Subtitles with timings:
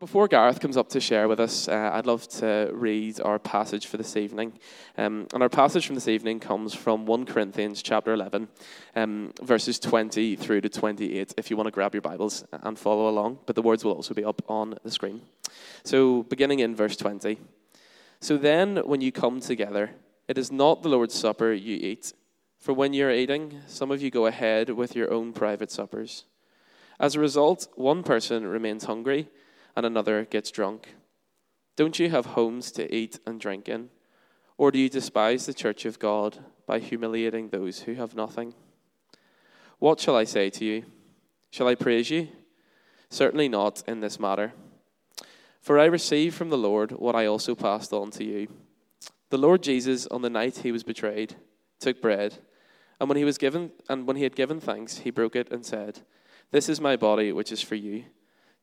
[0.00, 3.88] Before Gareth comes up to share with us, uh, I'd love to read our passage
[3.88, 4.52] for this evening.
[4.96, 8.46] Um, and our passage from this evening comes from 1 Corinthians chapter 11,
[8.94, 13.08] um, verses 20 through to 28, if you want to grab your Bibles and follow
[13.08, 13.40] along.
[13.44, 15.22] But the words will also be up on the screen.
[15.82, 17.40] So, beginning in verse 20.
[18.20, 19.90] So then, when you come together,
[20.28, 22.12] it is not the Lord's Supper you eat.
[22.60, 26.24] For when you're eating, some of you go ahead with your own private suppers.
[27.00, 29.28] As a result, one person remains hungry
[29.78, 30.96] and another gets drunk?
[31.76, 33.90] Don't you have homes to eat and drink in?
[34.56, 38.54] Or do you despise the church of God by humiliating those who have nothing?
[39.78, 40.84] What shall I say to you?
[41.52, 42.26] Shall I praise you?
[43.08, 44.52] Certainly not in this matter.
[45.60, 48.48] For I received from the Lord what I also passed on to you.
[49.30, 51.36] The Lord Jesus, on the night he was betrayed,
[51.78, 52.34] took bread,
[52.98, 55.64] and when he was given and when he had given thanks, he broke it and
[55.64, 56.00] said,
[56.50, 58.06] This is my body which is for you.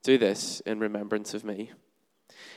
[0.06, 1.72] Do this in remembrance of me.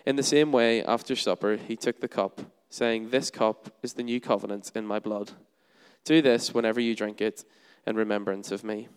[0.06, 4.04] In the same way, after supper, he took the cup, saying, This cup is the
[4.04, 5.32] new covenant in my blood.
[6.06, 7.44] Do this whenever you drink it
[7.88, 8.88] in remembrance of me.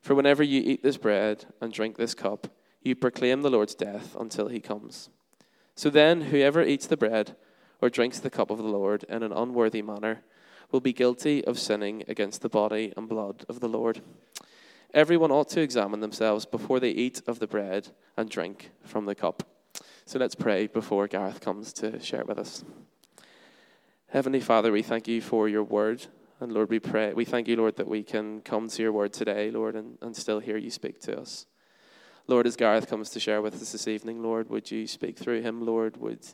[0.00, 2.46] For whenever you eat this bread and drink this cup,
[2.80, 5.10] you proclaim the Lord's death until he comes.
[5.74, 7.36] So then, whoever eats the bread
[7.82, 10.22] or drinks the cup of the Lord in an unworthy manner
[10.72, 14.00] will be guilty of sinning against the body and blood of the Lord.
[14.94, 19.14] Everyone ought to examine themselves before they eat of the bread and drink from the
[19.14, 19.42] cup.
[20.06, 22.64] So let's pray before Gareth comes to share it with us.
[24.08, 26.06] Heavenly Father, we thank you for your word.
[26.40, 29.12] And Lord, we pray, we thank you, Lord, that we can come to your word
[29.12, 31.44] today, Lord, and, and still hear you speak to us.
[32.26, 35.42] Lord, as Gareth comes to share with us this evening, Lord, would you speak through
[35.42, 35.98] him, Lord?
[35.98, 36.26] Would,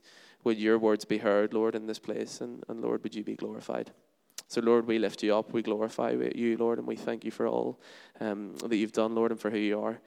[0.44, 2.40] would your words be heard, Lord, in this place?
[2.40, 3.90] And, and Lord, would you be glorified?
[4.48, 7.46] So, Lord, we lift you up, we glorify you, Lord, and we thank you for
[7.46, 7.80] all
[8.20, 9.98] um, that you've done, Lord, and for who you are.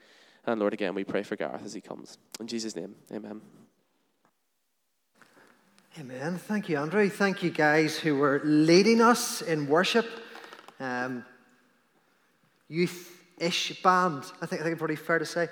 [0.46, 2.18] And Lord, again, we pray for Gareth as he comes.
[2.40, 3.40] In Jesus' name, amen.
[5.98, 6.38] Amen.
[6.38, 7.08] Thank you, Andrew.
[7.10, 10.06] Thank you, guys who were leading us in worship.
[10.78, 11.24] Um,
[12.68, 15.48] Youth ish band, I think, I think it's pretty fair to say.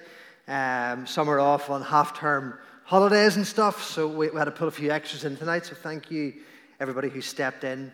[0.47, 4.51] Um, some are off on half term holidays and stuff, so we, we had to
[4.51, 5.67] put a few extras in tonight.
[5.67, 6.35] So thank you,
[6.79, 7.91] everybody who stepped in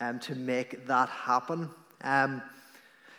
[0.00, 1.70] um, to make that happen.
[2.02, 2.42] Um,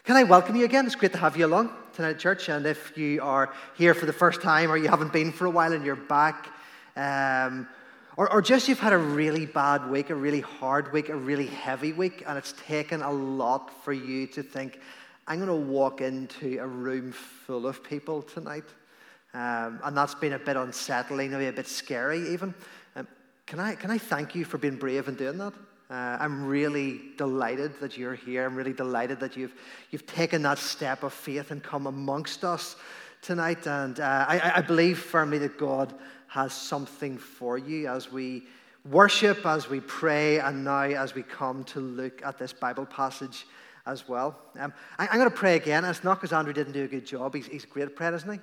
[0.04, 0.86] can I welcome you again?
[0.86, 2.48] It's great to have you along tonight at church.
[2.48, 5.50] And if you are here for the first time or you haven't been for a
[5.50, 6.48] while and you're back,
[6.96, 7.68] um,
[8.16, 11.48] or, or just you've had a really bad week, a really hard week, a really
[11.48, 14.80] heavy week, and it's taken a lot for you to think,
[15.28, 18.64] I'm going to walk into a room full of people tonight.
[19.34, 22.56] Um, and that's been a bit unsettling, maybe a bit scary even.
[22.96, 23.08] Um,
[23.46, 25.54] can, I, can I thank you for being brave and doing that?
[25.90, 28.46] Uh, I'm really delighted that you're here.
[28.46, 29.54] I'm really delighted that you've,
[29.92, 32.76] you've taken that step of faith and come amongst us
[33.22, 33.66] tonight.
[33.68, 35.94] And uh, I, I believe firmly that God
[36.28, 38.44] has something for you as we
[38.90, 43.46] worship, as we pray, and now as we come to look at this Bible passage
[43.86, 44.38] as well.
[44.60, 45.86] Um, I, am going to pray again.
[45.86, 47.34] It's not because Andrew didn't do a good job.
[47.34, 48.40] He's, he's great at praying, isn't he?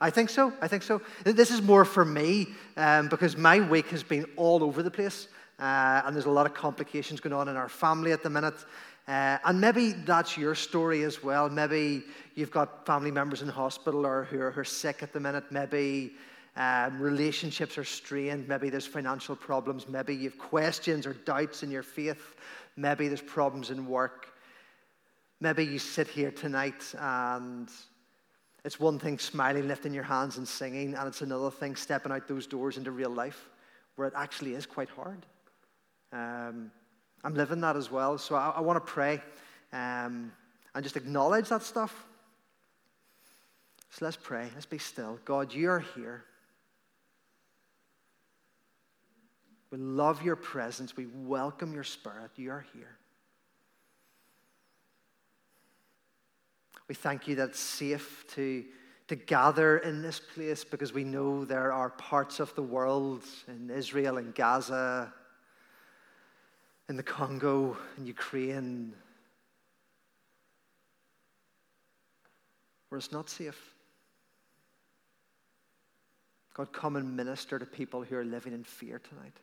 [0.00, 0.52] I think so.
[0.60, 1.00] I think so.
[1.24, 5.26] This is more for me um, because my week has been all over the place.
[5.58, 8.64] Uh, and there's a lot of complications going on in our family at the minute.
[9.08, 11.48] Uh, and maybe that's your story as well.
[11.48, 12.04] Maybe
[12.34, 15.44] you've got family members in hospital or who are, who are sick at the minute.
[15.50, 16.12] Maybe
[16.56, 18.46] um, relationships are strained.
[18.46, 19.88] Maybe there's financial problems.
[19.88, 22.36] Maybe you have questions or doubts in your faith.
[22.76, 24.28] Maybe there's problems in work.
[25.40, 27.70] Maybe you sit here tonight and
[28.64, 32.28] it's one thing smiling, lifting your hands and singing, and it's another thing stepping out
[32.28, 33.48] those doors into real life
[33.96, 35.24] where it actually is quite hard.
[36.12, 36.70] Um,
[37.24, 38.18] I'm living that as well.
[38.18, 39.22] So I, I want to pray
[39.72, 40.32] um,
[40.74, 42.06] and just acknowledge that stuff.
[43.90, 44.48] So let's pray.
[44.54, 45.18] Let's be still.
[45.24, 46.24] God, you are here.
[49.70, 50.96] We love your presence.
[50.96, 52.30] We welcome your spirit.
[52.36, 52.96] You are here.
[56.88, 58.64] We thank you that it's safe to,
[59.08, 63.68] to gather in this place because we know there are parts of the world in
[63.68, 65.12] Israel and Gaza
[66.88, 68.94] in the Congo, in Ukraine,
[72.88, 73.74] where it's not safe.
[76.54, 79.36] God, come and minister to people who are living in fear tonight.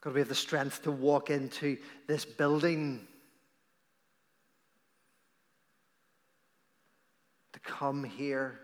[0.00, 1.76] God, we have the strength to walk into
[2.06, 3.06] this building,
[7.52, 8.58] to come here,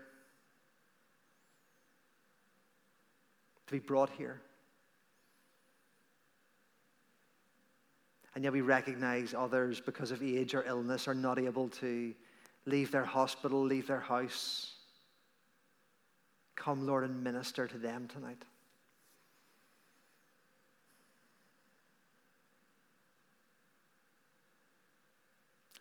[3.67, 4.41] to be brought here.
[8.35, 12.13] And yet we recognize others because of age or illness are not able to
[12.65, 14.73] leave their hospital, leave their house.
[16.57, 18.43] Come, Lord, and minister to them tonight.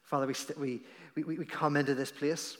[0.04, 0.82] Father, we, st- we,
[1.16, 2.56] we, we come into this place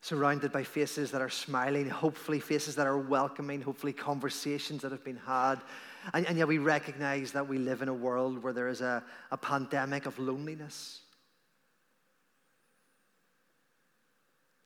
[0.00, 5.04] surrounded by faces that are smiling, hopefully, faces that are welcoming, hopefully, conversations that have
[5.04, 5.56] been had.
[6.12, 9.02] And, and yet, we recognize that we live in a world where there is a,
[9.30, 11.00] a pandemic of loneliness.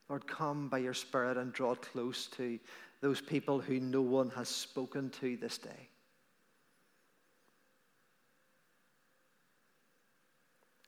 [0.09, 2.59] Lord, come by your Spirit and draw close to
[3.01, 5.89] those people who no one has spoken to this day.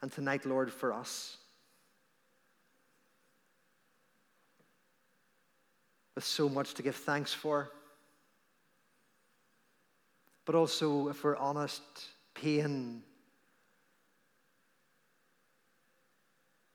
[0.02, 1.38] And tonight, Lord, for us,
[6.14, 7.70] with so much to give thanks for,
[10.44, 11.82] but also, if we're honest,
[12.34, 13.02] pain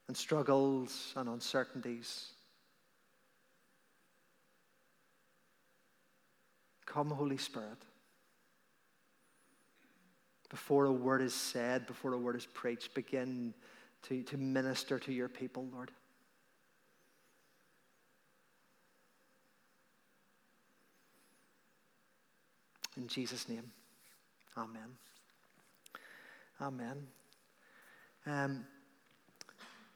[0.08, 2.32] and struggles and uncertainties.
[6.86, 7.78] Come, Holy Spirit.
[10.50, 13.54] Before a word is said, before a word is preached, begin
[14.04, 15.92] to, to minister to your people, Lord.
[23.00, 23.72] In Jesus' name,
[24.58, 24.98] Amen.
[26.60, 27.08] Amen.
[28.26, 28.66] Um,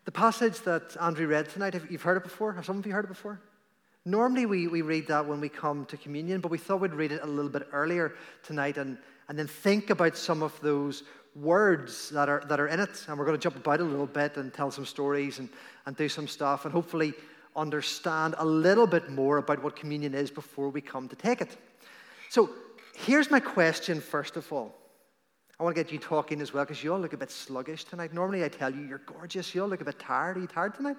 [0.06, 2.54] the passage that Andrew read tonight, have, you've heard it before?
[2.54, 3.42] Have some of you heard it before?
[4.06, 7.12] Normally, we, we read that when we come to communion, but we thought we'd read
[7.12, 8.98] it a little bit earlier tonight and,
[9.28, 11.04] and then think about some of those
[11.36, 13.06] words that are, that are in it.
[13.10, 15.50] And we're going to jump about a little bit and tell some stories and,
[15.86, 17.14] and do some stuff and hopefully
[17.54, 21.58] understand a little bit more about what communion is before we come to take it.
[22.30, 22.50] So,
[22.96, 24.76] here's my question, first of all.
[25.60, 27.84] I want to get you talking as well because you all look a bit sluggish
[27.84, 28.14] tonight.
[28.14, 29.54] Normally, I tell you you're gorgeous.
[29.54, 30.38] You all look a bit tired.
[30.38, 30.98] Are you tired tonight?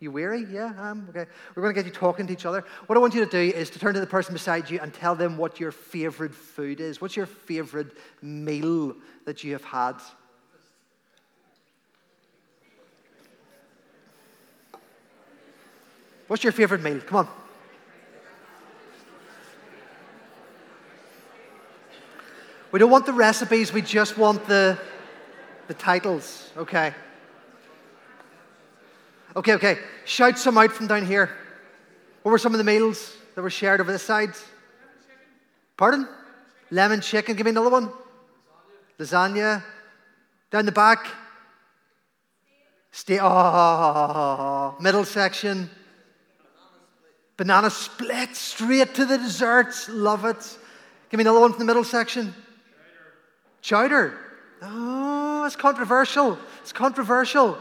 [0.00, 0.46] You weary?
[0.48, 1.28] Yeah, um, okay.
[1.54, 2.64] We're going to get you talking to each other.
[2.86, 4.94] What I want you to do is to turn to the person beside you and
[4.94, 7.00] tell them what your favorite food is.
[7.00, 8.94] What's your favorite meal
[9.24, 9.94] that you have had?
[16.28, 17.00] What's your favorite meal?
[17.00, 17.28] Come on.
[22.70, 24.78] We don't want the recipes, we just want the,
[25.68, 26.50] the titles.
[26.56, 26.92] Okay.
[29.36, 29.78] Okay, okay.
[30.04, 31.30] Shout some out from down here.
[32.22, 34.44] What were some of the meals that were shared over the sides?
[35.76, 36.08] Pardon?
[36.70, 37.36] Lemon chicken.
[37.36, 37.90] Give me another one.
[38.98, 39.62] Lasagna.
[40.50, 41.06] Down the back.
[42.90, 43.18] Stay.
[43.20, 45.70] Oh, middle section.
[47.36, 48.34] Banana split.
[48.34, 49.88] Straight to the desserts.
[49.88, 50.58] Love it.
[51.10, 52.34] Give me another one from the middle section.
[53.62, 54.18] Chowder.
[54.62, 56.38] Oh, it's controversial.
[56.60, 57.58] It's controversial.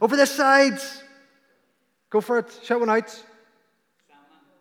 [0.00, 0.78] Over this side.
[2.10, 2.60] Go for it.
[2.64, 3.08] Shout one out.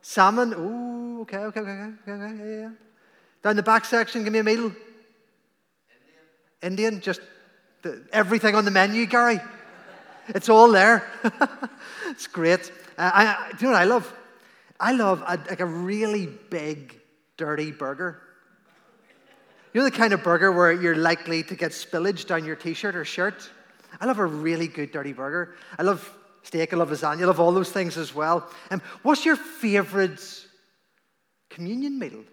[0.02, 0.52] Salmon.
[0.52, 0.54] Salmon.
[0.54, 2.70] Ooh, okay, okay, okay, okay, okay, yeah, yeah.
[3.42, 4.66] Down the back section, give me a meal.
[4.66, 4.76] Indian.
[6.62, 7.22] Indian, just
[7.82, 9.40] the, everything on the menu, Gary.
[10.28, 11.08] it's all there.
[12.08, 12.72] it's great.
[12.98, 14.14] Uh, I, do you know what I love?
[14.80, 17.00] I love a, like a really big,
[17.38, 18.22] dirty burger.
[19.74, 22.74] You know the kind of burger where you're likely to get spillage down your t
[22.74, 23.50] shirt or shirt?
[24.02, 25.56] I love a really good dirty burger.
[25.78, 26.12] I love
[26.44, 28.50] steak, I love lasagna, I love all those things as well.
[28.72, 30.22] Um, what's your favorite
[31.50, 32.24] communion meal?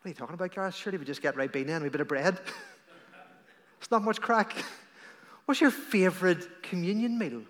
[0.00, 0.74] What are you talking about, guys?
[0.74, 2.40] Surely we just get Ribena and a bit of bread.
[3.80, 4.54] it's not much crack.
[5.44, 7.42] What's your favorite communion meal?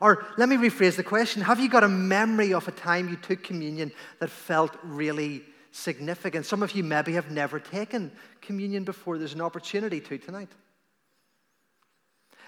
[0.00, 3.16] Or let me rephrase the question Have you got a memory of a time you
[3.16, 5.42] took communion that felt really
[5.72, 6.46] significant?
[6.46, 9.18] Some of you maybe have never taken communion before.
[9.18, 10.50] There's an opportunity to tonight.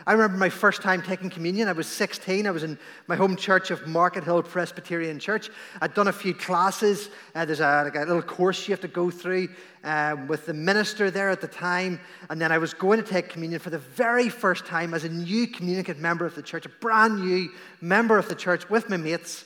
[0.05, 1.69] I remember my first time taking communion.
[1.69, 2.47] I was 16.
[2.47, 5.49] I was in my home church of Market Hill Presbyterian Church.
[5.81, 7.09] I'd done a few classes.
[7.37, 9.49] Uh, there's a, like a, little course you have to go through
[9.85, 12.01] um, with the minister there at the time.
[12.31, 15.09] And then I was going to take communion for the very first time as a
[15.09, 18.97] new communicant member of the church, a brand new member of the church with my
[18.97, 19.45] mates.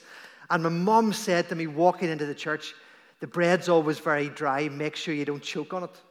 [0.49, 2.73] And my mum said to me walking into the church,
[3.19, 4.69] The bread's always very dry.
[4.69, 6.01] Make sure you don't choke on it.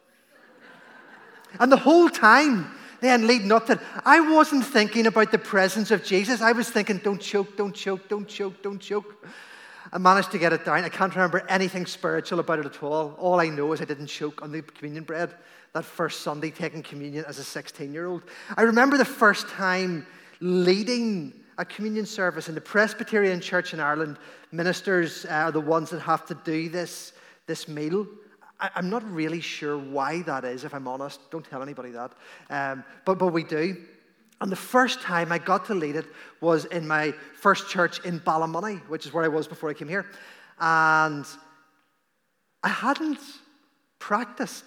[1.59, 5.91] and the whole time, then leading up to it, I wasn't thinking about the presence
[5.91, 6.41] of Jesus.
[6.41, 9.27] I was thinking, don't choke, don't choke, don't choke, don't choke.
[9.93, 10.85] I managed to get it down.
[10.85, 13.15] I can't remember anything spiritual about it at all.
[13.19, 15.35] All I know is I didn't choke on the communion bread
[15.73, 18.23] that first Sunday taking communion as a 16 year old.
[18.57, 20.07] I remember the first time
[20.41, 24.19] leading a communion service in the Presbyterian Church in Ireland.
[24.53, 27.13] Ministers uh, are the ones that have to do this,
[27.47, 28.07] this meal.
[28.59, 31.31] I, am not really sure why that is, if I'm honest.
[31.31, 32.13] Don't tell anybody that.
[32.49, 33.77] Um, but, but we do.
[34.41, 36.07] And the first time I got to lead it
[36.41, 39.89] was in my first church in Ballymoney, which is where I was before I came
[39.89, 40.07] here.
[40.59, 41.25] And
[42.63, 43.21] I hadn't
[43.99, 44.65] practiced.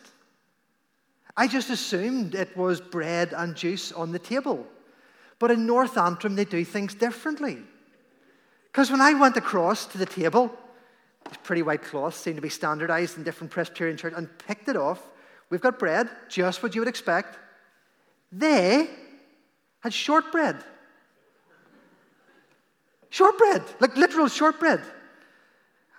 [1.37, 4.65] I just assumed it was bread and juice on the table.
[5.39, 7.59] But in North Antrim, they do things differently.
[8.71, 10.51] Because when I went across to the table,
[11.43, 15.01] pretty white cloths seem to be standardized in different Presbyterian churches, and picked it off.
[15.49, 17.37] We've got bread, just what you would expect.
[18.31, 18.89] They
[19.79, 20.57] had shortbread.
[23.09, 24.81] Shortbread, like literal shortbread.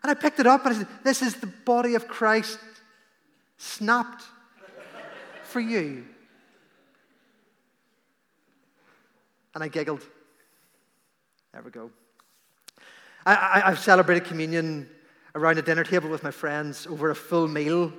[0.03, 2.59] And I picked it up and I said, This is the body of Christ
[3.59, 4.25] snapped
[5.43, 6.05] for you.
[9.55, 10.07] And I giggled.
[11.53, 11.91] There we go.
[13.27, 14.89] I, have celebrated communion
[15.35, 17.93] around a dinner table with my friends over a full meal.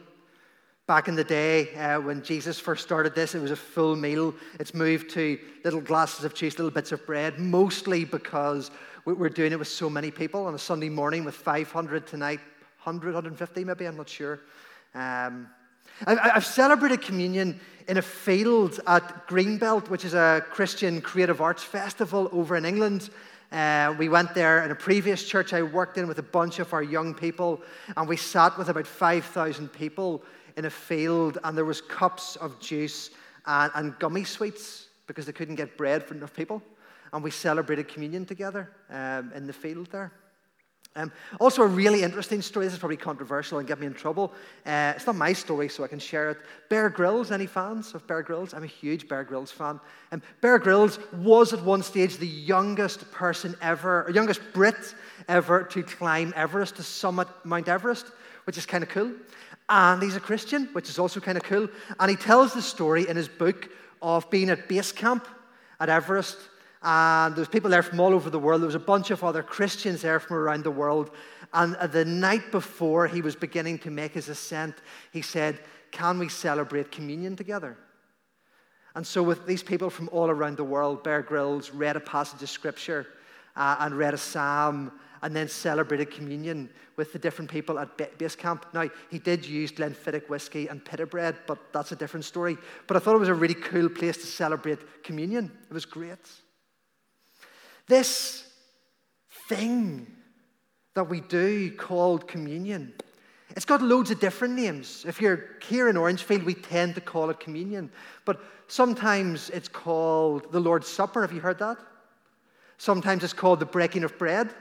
[0.88, 4.34] Back in the day, uh, when Jesus first started this, it was a full meal.
[4.60, 8.72] It's moved to little glasses of juice, little bits of bread, mostly because
[9.06, 12.40] we're doing it with so many people on a Sunday morning with 500 tonight,
[12.84, 14.42] 100, 150 maybe, I'm not sure.
[14.94, 15.48] Um,
[16.06, 22.30] I've celebrated communion in a field at Greenbelt, which is a Christian creative arts festival
[22.32, 23.10] over in England.
[23.52, 26.72] Uh, we went there in a previous church I worked in with a bunch of
[26.74, 27.62] our young people,
[27.98, 30.24] and we sat with about 5,000 people
[30.56, 33.10] in a field, and there was cups of juice
[33.46, 36.62] and, and gummy sweets because they couldn't get bread for enough people.
[37.12, 40.14] And we celebrated communion together um, in the field there.
[40.94, 42.66] Um, also, a really interesting story.
[42.66, 44.34] This is probably controversial and get me in trouble.
[44.66, 46.38] Uh, it's not my story, so I can share it.
[46.68, 48.54] Bear Grylls, any fans of Bear Grylls?
[48.54, 49.80] I'm a huge Bear Grylls fan.
[50.12, 54.94] Um, Bear Grylls was at one stage the youngest person ever, or youngest Brit
[55.30, 58.08] ever to climb Everest, to summit Mount Everest,
[58.44, 59.14] which is kind of cool.
[59.70, 61.70] And he's a Christian, which is also kind of cool.
[62.02, 63.70] And he tells the story in his book
[64.02, 65.26] of being at base camp
[65.80, 66.38] at Everest
[66.84, 68.62] and there was people there from all over the world.
[68.62, 71.12] There was a bunch of other Christians there from around the world.
[71.54, 74.76] And the night before he was beginning to make his ascent,
[75.12, 75.60] he said,
[75.92, 77.78] Can we celebrate communion together?
[78.96, 82.42] And so, with these people from all around the world, Bear Grylls read a passage
[82.42, 83.08] of scripture
[83.56, 88.36] uh, and read a psalm and then celebrated communion with the different people at base
[88.36, 88.66] camp.
[88.74, 92.58] Now, he did use Glenfiddich whiskey and pita bread, but that's a different story.
[92.88, 95.52] But I thought it was a really cool place to celebrate communion.
[95.70, 96.18] It was great.
[97.92, 98.46] This
[99.50, 100.08] thing
[100.94, 102.94] that we do called communion,
[103.50, 105.04] it's got loads of different names.
[105.06, 107.92] If you're here in Orangefield, we tend to call it communion.
[108.24, 111.20] But sometimes it's called the Lord's Supper.
[111.22, 111.80] Have you heard that?
[112.78, 114.54] Sometimes it's called the breaking of bread.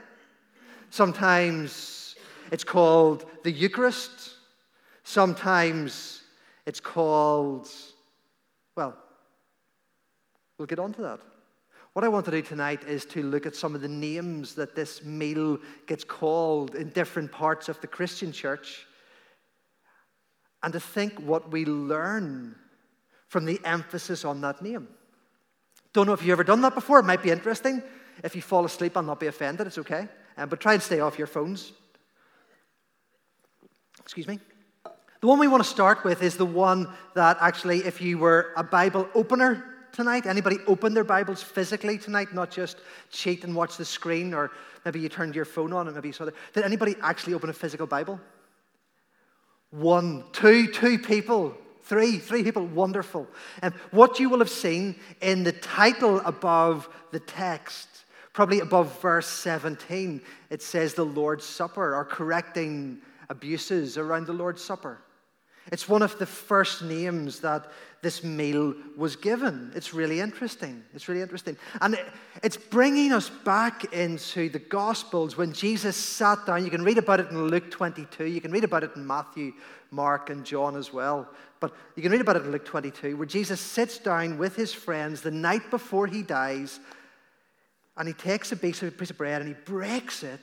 [0.91, 2.17] Sometimes
[2.51, 4.33] it's called the Eucharist.
[5.05, 6.23] Sometimes
[6.67, 7.69] it's called,
[8.77, 8.99] well,
[10.59, 11.21] we'll get on to that.
[11.93, 14.77] What I want to do tonight is to look at some of the names that
[14.77, 18.87] this meal gets called in different parts of the Christian church
[20.63, 22.55] and to think what we learn
[23.27, 24.87] from the emphasis on that name.
[25.93, 27.01] Don't know if you've ever done that before.
[27.01, 27.83] It might be interesting.
[28.23, 29.67] If you fall asleep, I'll not be offended.
[29.67, 30.07] It's okay.
[30.37, 31.73] Um, but try and stay off your phones.
[33.99, 34.39] Excuse me.
[35.21, 38.53] The one we want to start with is the one that actually, if you were
[38.57, 40.27] a Bible opener tonight?
[40.27, 42.79] Anybody open their Bibles physically tonight, not just
[43.11, 44.51] cheat and watch the screen, or
[44.85, 46.35] maybe you turned your phone on and maybe you saw that?
[46.53, 48.21] Did anybody actually open a physical Bible?
[49.71, 53.27] One, two, two people, three, three people, wonderful.
[53.63, 57.89] And what you will have seen in the title above the text,
[58.33, 60.21] probably above verse 17,
[60.51, 64.99] it says the Lord's Supper, or correcting abuses around the Lord's Supper.
[65.73, 67.71] It's one of the first names that
[68.03, 69.71] this meal was given.
[69.75, 70.83] It's really interesting.
[70.95, 71.57] It's really interesting.
[71.81, 71.99] And
[72.43, 76.65] it's bringing us back into the Gospels when Jesus sat down.
[76.65, 78.25] You can read about it in Luke 22.
[78.25, 79.53] You can read about it in Matthew,
[79.91, 81.29] Mark, and John as well.
[81.61, 84.73] But you can read about it in Luke 22, where Jesus sits down with his
[84.73, 86.81] friends the night before he dies,
[87.97, 90.41] and he takes a piece of, bread and he breaks it,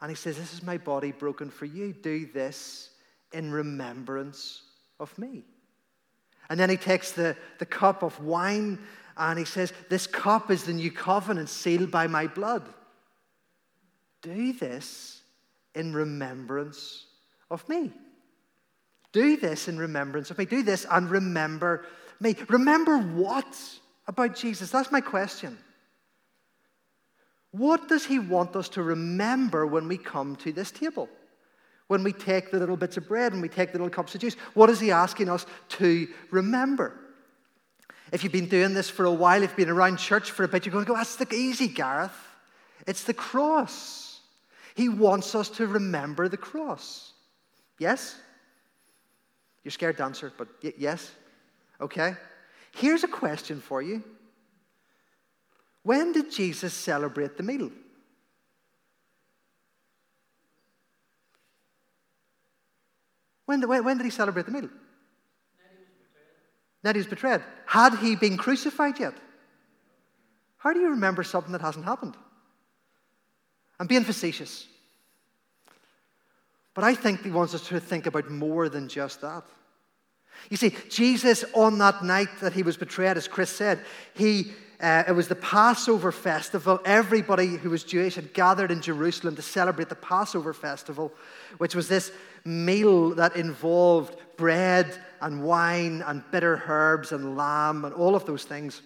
[0.00, 1.92] and he says, This is my body broken for you.
[1.92, 2.90] Do this
[3.32, 4.62] in remembrance
[4.98, 5.44] of me.
[6.48, 8.78] And then he takes the, the cup of wine
[9.16, 12.62] and he says, This cup is the new covenant sealed by my blood.
[14.22, 15.22] Do this
[15.74, 17.06] in remembrance
[17.50, 17.92] of me.
[19.12, 20.44] Do this in remembrance of me.
[20.44, 21.84] Do this and remember
[22.20, 22.34] me.
[22.48, 23.56] Remember what
[24.06, 24.70] about Jesus?
[24.70, 25.56] That's my question.
[27.50, 31.08] What does he want us to remember when we come to this table?
[31.88, 34.20] When we take the little bits of bread and we take the little cups of
[34.20, 36.98] juice, what is he asking us to remember?
[38.12, 40.48] If you've been doing this for a while, if you've been around church for a
[40.48, 42.12] bit, you're going to go, that's the easy, Gareth.
[42.86, 44.20] It's the cross.
[44.74, 47.12] He wants us to remember the cross.
[47.78, 48.16] Yes?
[49.64, 51.10] You're scared to answer, but y- yes?
[51.80, 52.14] Okay.
[52.72, 54.04] Here's a question for you
[55.82, 57.70] When did Jesus celebrate the meal?
[63.46, 64.68] When, when, did he celebrate the meal?
[66.82, 67.42] That he was betrayed.
[67.64, 69.14] Had he been crucified yet?
[70.58, 72.16] How do you remember something that hasn't happened?
[73.78, 74.66] I'm being facetious.
[76.74, 79.44] But I think he wants us to think about more than just that.
[80.50, 83.80] You see, Jesus, on that night that he was betrayed, as Chris said,
[84.14, 86.80] he, uh, it was the Passover festival.
[86.84, 91.12] Everybody who was Jewish had gathered in Jerusalem to celebrate the Passover festival,
[91.58, 92.12] which was this
[92.44, 98.44] meal that involved bread and wine and bitter herbs and lamb and all of those
[98.44, 98.82] things.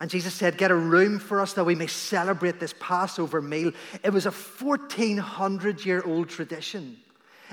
[0.00, 3.72] And Jesus said, Get a room for us that we may celebrate this Passover meal.
[4.02, 6.98] It was a 1400 year old tradition.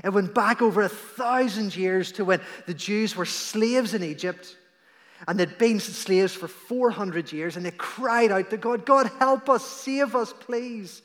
[0.04, 4.58] It went back over a thousand years to when the Jews were slaves in Egypt.
[5.28, 9.50] And they'd been slaves for 400 years, and they cried out to God, God, help
[9.50, 11.02] us, save us, please.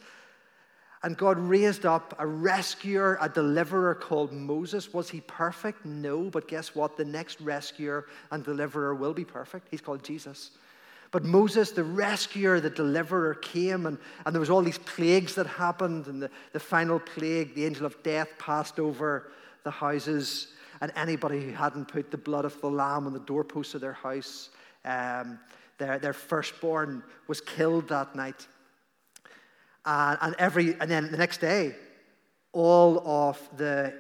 [1.02, 4.92] And God raised up a rescuer, a deliverer called Moses.
[4.92, 5.84] Was he perfect?
[5.84, 6.96] No, but guess what?
[6.96, 9.68] The next rescuer and deliverer will be perfect.
[9.70, 10.50] He's called Jesus.
[11.12, 15.46] But Moses, the rescuer, the deliverer, came, and, and there was all these plagues that
[15.46, 16.06] happened.
[16.08, 19.30] And the, the final plague, the angel of death, passed over
[19.62, 20.48] the houses.
[20.80, 23.92] And anybody who hadn't put the blood of the lamb on the doorposts of their
[23.92, 24.50] house,
[24.84, 25.38] um,
[25.78, 28.46] their, their firstborn was killed that night.
[29.84, 31.74] And, and, every, and then the next day,
[32.52, 33.94] all of the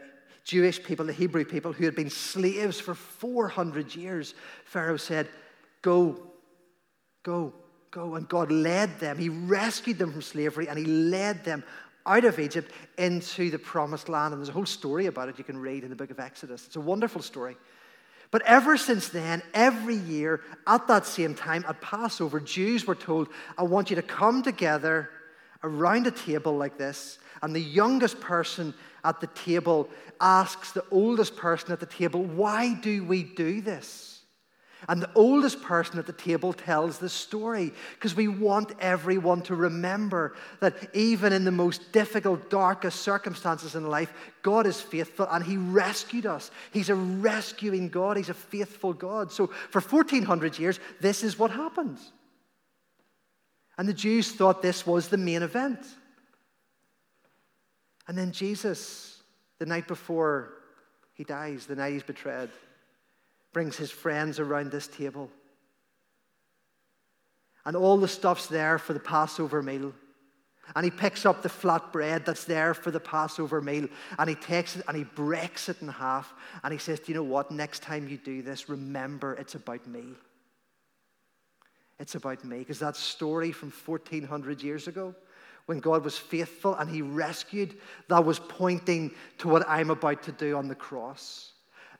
[0.44, 5.28] Jewish people, the Hebrew people who had been slaves for 400 years, Pharaoh said,
[5.82, 6.26] Go,
[7.26, 7.52] Go,
[7.90, 8.14] go.
[8.14, 9.18] And God led them.
[9.18, 11.64] He rescued them from slavery and He led them
[12.06, 14.32] out of Egypt into the promised land.
[14.32, 16.66] And there's a whole story about it you can read in the book of Exodus.
[16.66, 17.56] It's a wonderful story.
[18.30, 23.28] But ever since then, every year at that same time at Passover, Jews were told,
[23.56, 25.10] I want you to come together
[25.62, 27.18] around a table like this.
[27.42, 29.88] And the youngest person at the table
[30.20, 34.15] asks the oldest person at the table, Why do we do this?
[34.88, 39.54] And the oldest person at the table tells the story because we want everyone to
[39.56, 45.44] remember that even in the most difficult, darkest circumstances in life, God is faithful and
[45.44, 46.50] He rescued us.
[46.72, 49.32] He's a rescuing God, He's a faithful God.
[49.32, 52.12] So for 1400 years, this is what happens.
[53.78, 55.80] And the Jews thought this was the main event.
[58.08, 59.20] And then Jesus,
[59.58, 60.52] the night before
[61.14, 62.50] he dies, the night he's betrayed,
[63.56, 65.30] brings his friends around this table.
[67.64, 69.94] And all the stuff's there for the Passover meal.
[70.74, 73.88] And he picks up the flat bread that's there for the Passover meal
[74.18, 76.34] and he takes it and he breaks it in half.
[76.62, 77.50] And he says, Do you know what?
[77.50, 80.04] Next time you do this, remember it's about me.
[81.98, 82.58] It's about me.
[82.58, 85.14] Because that story from 1400 years ago,
[85.64, 87.74] when God was faithful and he rescued,
[88.08, 91.54] that was pointing to what I'm about to do on the cross.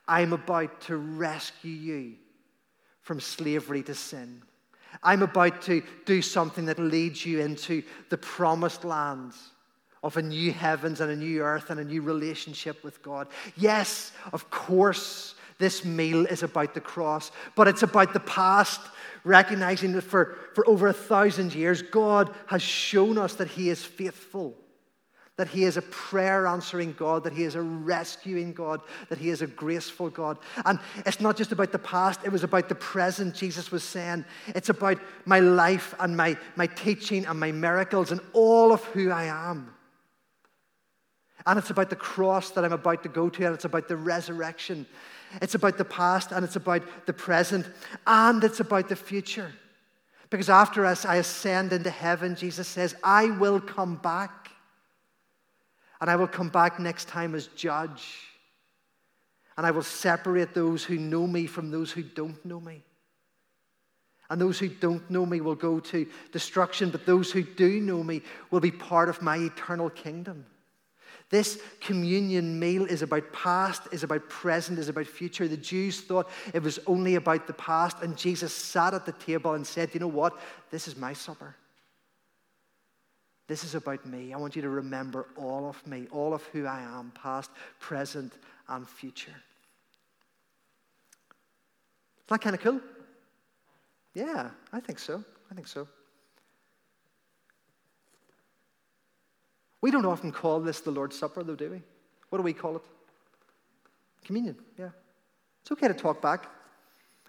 [0.08, 2.14] I'm about to rescue you
[3.02, 4.42] from slavery to sin.
[5.02, 9.50] I'm about to do something that leads you into the promised lands
[10.02, 13.28] of a new heavens and a new earth and a new relationship with God.
[13.56, 18.80] Yes, of course, this meal is about the cross, but it's about the past,
[19.24, 23.84] recognizing that for, for over a thousand years, God has shown us that He is
[23.84, 24.54] faithful
[25.36, 29.28] that He is a prayer answering God, that He is a rescuing God, that He
[29.28, 30.38] is a graceful God.
[30.64, 33.34] And it's not just about the past, it was about the present.
[33.34, 38.20] Jesus was saying, It's about my life and my, my teaching and my miracles and
[38.32, 39.72] all of who I am.
[41.44, 43.96] And it's about the cross that I'm about to go to, and it's about the
[43.96, 44.86] resurrection.
[45.42, 47.66] It's about the past, and it's about the present,
[48.06, 49.52] and it's about the future.
[50.30, 54.45] Because after us, I ascend into heaven, Jesus says, I will come back
[56.00, 58.20] and I will come back next time as judge.
[59.56, 62.82] And I will separate those who know me from those who don't know me.
[64.28, 68.02] And those who don't know me will go to destruction, but those who do know
[68.02, 70.44] me will be part of my eternal kingdom.
[71.28, 75.48] This communion meal is about past, is about present, is about future.
[75.48, 79.54] The Jews thought it was only about the past, and Jesus sat at the table
[79.54, 80.38] and said, You know what?
[80.70, 81.56] This is my supper.
[83.48, 84.34] This is about me.
[84.34, 88.32] I want you to remember all of me, all of who I am, past, present,
[88.68, 89.34] and future.
[91.30, 92.80] Is that kind of cool?
[94.14, 95.22] Yeah, I think so.
[95.50, 95.86] I think so.
[99.80, 101.82] We don't often call this the Lord's Supper, though, do we?
[102.30, 102.82] What do we call it?
[104.24, 104.88] Communion, yeah.
[105.62, 106.50] It's okay to talk back.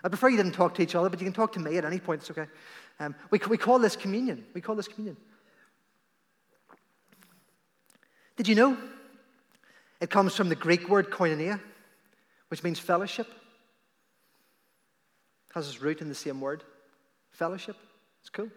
[0.03, 1.85] I prefer you didn't talk to each other, but you can talk to me at
[1.85, 2.21] any point.
[2.21, 2.47] It's okay.
[2.99, 4.43] Um, we, we call this communion.
[4.55, 5.17] We call this communion.
[8.37, 8.77] Did you know?
[9.99, 11.59] It comes from the Greek word koinonia,
[12.49, 13.27] which means fellowship.
[15.49, 16.63] It has its root in the same word.
[17.31, 17.75] Fellowship.
[18.21, 18.49] It's cool.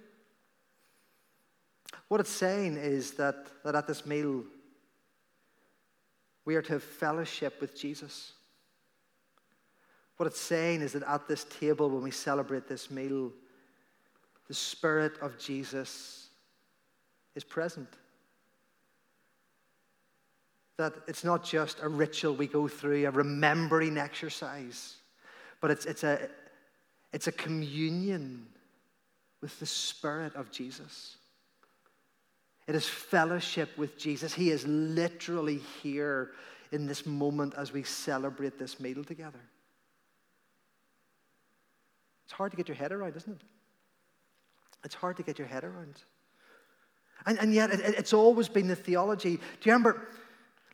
[2.08, 4.44] What it's saying is that, that at this meal,
[6.44, 8.32] we are to have fellowship with Jesus.
[10.18, 13.32] What it's saying is that at this table, when we celebrate this meal,
[14.48, 16.28] the Spirit of Jesus
[17.34, 17.88] is present.
[20.80, 24.96] That it's not just a ritual we go through, a remembering exercise,
[25.60, 26.26] but it's, it's, a,
[27.12, 28.46] it's a communion
[29.42, 31.18] with the Spirit of Jesus.
[32.66, 34.32] It is fellowship with Jesus.
[34.32, 36.30] He is literally here
[36.72, 39.42] in this moment as we celebrate this meal together.
[42.24, 43.46] It's hard to get your head around, isn't it?
[44.82, 45.96] It's hard to get your head around.
[47.26, 49.36] And, and yet, it, it's always been the theology.
[49.36, 50.08] Do you remember,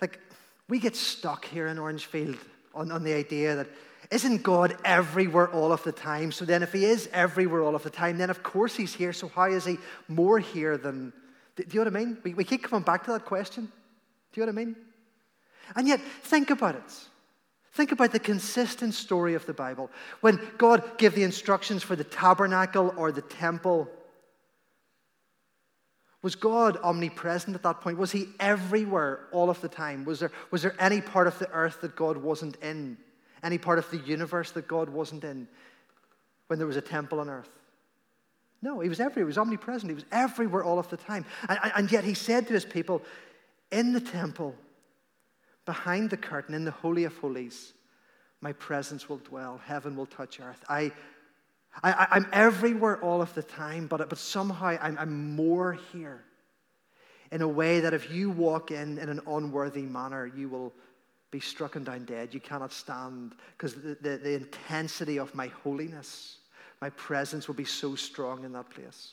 [0.00, 0.20] like,
[0.68, 2.38] we get stuck here in Orangefield
[2.74, 3.68] on, on the idea that
[4.10, 6.30] isn't God everywhere all of the time?
[6.32, 9.12] So then, if He is everywhere all of the time, then of course He's here.
[9.12, 9.78] So how is He
[10.08, 11.12] more here than.
[11.56, 12.18] Do you know what I mean?
[12.22, 13.64] We, we keep coming back to that question.
[13.64, 14.76] Do you know what I mean?
[15.74, 16.92] And yet, think about it.
[17.72, 19.90] Think about the consistent story of the Bible.
[20.20, 23.88] When God gave the instructions for the tabernacle or the temple,
[26.26, 27.98] was God omnipresent at that point?
[27.98, 30.04] Was He everywhere all of the time?
[30.04, 32.96] Was there, was there any part of the earth that God wasn't in?
[33.44, 35.46] Any part of the universe that God wasn't in
[36.48, 37.48] when there was a temple on earth?
[38.60, 39.26] No, He was everywhere.
[39.26, 39.88] He was omnipresent.
[39.88, 41.24] He was everywhere all of the time.
[41.48, 43.02] And, and yet He said to His people,
[43.70, 44.56] in the temple,
[45.64, 47.72] behind the curtain, in the Holy of Holies,
[48.40, 49.60] my presence will dwell.
[49.64, 50.64] Heaven will touch earth.
[50.68, 50.90] I,
[51.82, 56.24] I, am everywhere all of the time, but, but somehow I'm, I'm more here
[57.30, 60.72] in a way that if you walk in in an unworthy manner, you will
[61.30, 62.32] be struck and down dead.
[62.32, 66.38] You cannot stand because the, the, the intensity of my holiness,
[66.80, 69.12] my presence will be so strong in that place.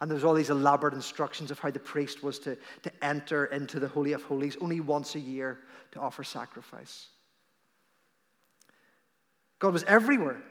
[0.00, 3.80] And there's all these elaborate instructions of how the priest was to, to enter into
[3.80, 5.60] the Holy of Holies only once a year
[5.92, 7.08] to offer sacrifice.
[9.58, 10.42] God was everywhere,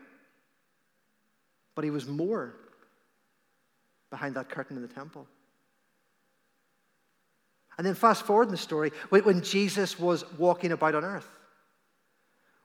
[1.75, 2.55] but He was more
[4.09, 5.27] behind that curtain in the temple.
[7.77, 11.27] And then fast forward in the story, when Jesus was walking about on earth,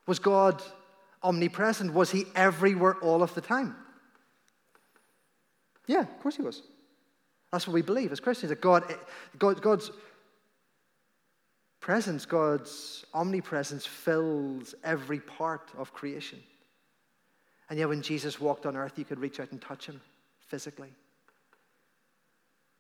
[0.06, 0.62] was God
[1.22, 1.94] omnipresent?
[1.94, 3.74] Was He everywhere all of the time?
[5.88, 6.62] Yeah, of course he was.
[7.50, 8.84] That's what we believe as Christians that God,
[9.38, 9.90] God, God's
[11.80, 16.38] presence, God's omnipresence fills every part of creation.
[17.70, 20.00] And yet, when Jesus walked on earth, you could reach out and touch him
[20.40, 20.92] physically.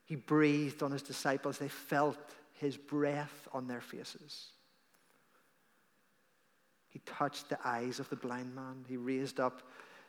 [0.06, 2.16] He breathed on his disciples, they felt
[2.54, 4.46] his breath on their faces.
[6.88, 9.62] He touched the eyes of the blind man, he raised up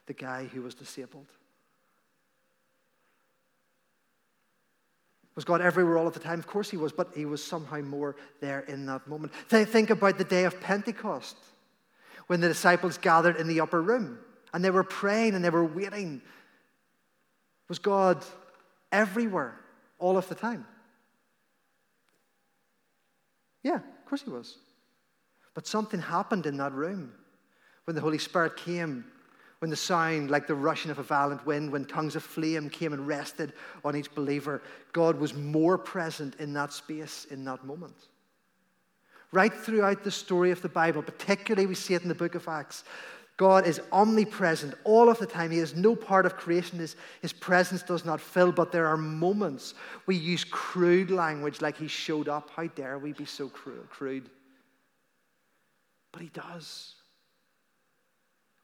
[0.05, 1.27] the guy who was disabled.
[5.35, 6.39] Was God everywhere all of the time?
[6.39, 9.33] Of course he was, but he was somehow more there in that moment.
[9.33, 11.37] Think about the day of Pentecost
[12.27, 14.19] when the disciples gathered in the upper room
[14.53, 16.21] and they were praying and they were waiting.
[17.67, 18.23] Was God
[18.91, 19.55] everywhere
[19.99, 20.65] all of the time?
[23.63, 24.57] Yeah, of course he was.
[25.53, 27.11] But something happened in that room
[27.85, 29.05] when the Holy Spirit came
[29.59, 32.93] when the sound, like the rushing of a violent wind, when tongues of flame came
[32.93, 34.61] and rested on each believer,
[34.93, 38.07] God was more present in that space, in that moment.
[39.31, 42.47] Right throughout the story of the Bible, particularly we see it in the book of
[42.47, 42.83] Acts,
[43.39, 45.49] God is omnipresent all of the time.
[45.49, 46.77] He is no part of creation.
[46.77, 49.75] His, his presence does not fill, but there are moments
[50.07, 52.49] we use crude language like he showed up.
[52.53, 54.29] How dare we be so cruel, crude?
[56.11, 56.95] But he does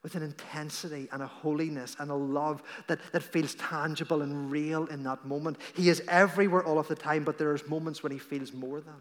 [0.02, 4.84] with an intensity and a holiness and a love that, that feels tangible and real
[4.88, 5.56] in that moment.
[5.74, 8.82] He is everywhere all of the time, but there are moments when he feels more
[8.82, 9.00] than.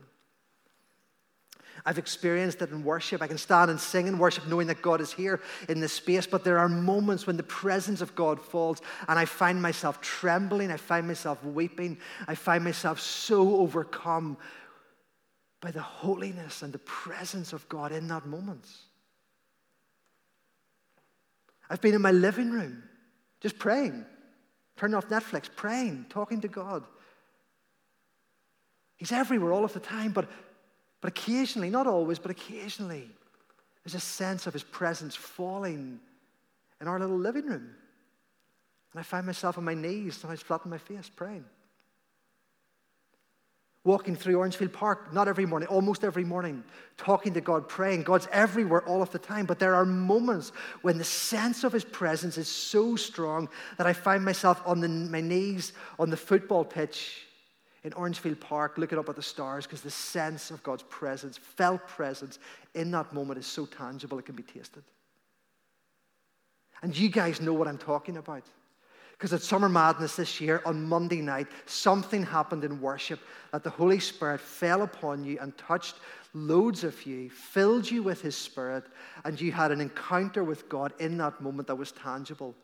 [1.86, 3.22] I've experienced it in worship.
[3.22, 6.26] I can stand and sing in worship knowing that God is here in this space.
[6.26, 10.72] But there are moments when the presence of God falls and I find myself trembling.
[10.72, 11.98] I find myself weeping.
[12.28, 14.38] I find myself so overcome
[15.62, 18.68] by the holiness and the presence of God in that moment.
[21.70, 22.84] I've been in my living room
[23.42, 24.06] just praying,
[24.76, 26.84] turning off Netflix, praying, talking to God.
[28.98, 30.30] He's everywhere all of the time, but,
[31.02, 33.10] but occasionally, not always, but occasionally,
[33.84, 36.00] there's a sense of his presence falling
[36.82, 37.70] in our little living room.
[38.92, 41.46] And I find myself on my knees, sometimes flat on my face, praying
[43.86, 46.64] walking through Orangefield Park, not every morning, almost every morning,
[46.98, 48.02] talking to God, praying.
[48.02, 51.86] God's everywhere all of the time, but there are moments when the sense of His
[51.86, 56.66] presence is so strong that I find myself on the, my knees on the football
[56.66, 57.25] pitch
[57.86, 61.88] in Orangefield Park looking up at the stars because the sense of God's presence, felt
[61.88, 62.40] presence
[62.74, 64.84] in that moment is so tangible it can be tasted.
[66.82, 68.44] And you guys know what I'm talking about.
[69.12, 73.20] Because at Summer Madness this year, on Monday night, something happened in worship
[73.52, 75.96] that the Holy Spirit fell upon you and touched
[76.34, 78.84] loads of you, filled you with His Spirit,
[79.24, 82.56] and you had an encounter with God in that moment that was tangible.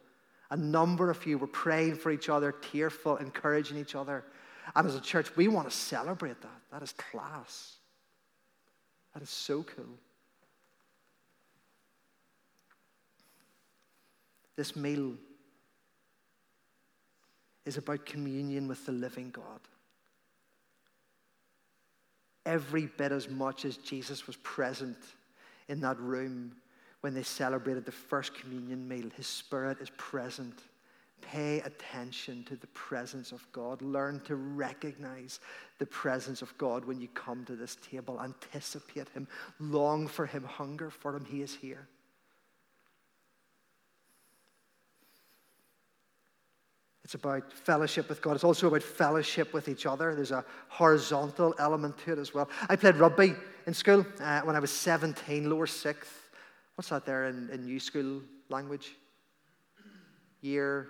[0.49, 4.25] A number of you were praying for each other, tearful, encouraging each other.
[4.75, 6.61] And as a church, we want to celebrate that.
[6.71, 7.75] That is class.
[9.13, 9.97] That is so cool.
[14.55, 15.13] This meal
[17.65, 19.59] is about communion with the living God.
[22.45, 24.97] Every bit as much as Jesus was present
[25.67, 26.55] in that room
[27.01, 30.59] when they celebrated the first communion meal, his spirit is present.
[31.21, 33.81] Pay attention to the presence of God.
[33.81, 35.39] Learn to recognize
[35.77, 38.19] the presence of God when you come to this table.
[38.21, 39.27] Anticipate him,
[39.59, 41.25] long for him, hunger for him.
[41.25, 41.87] He is here.
[47.03, 48.35] It's about fellowship with God.
[48.35, 50.15] It's also about fellowship with each other.
[50.15, 52.49] There's a horizontal element to it as well.
[52.69, 53.35] I played rugby
[53.67, 56.29] in school uh, when I was 17, lower sixth.
[56.75, 58.95] What's that there in, in new school language?
[60.39, 60.87] Year,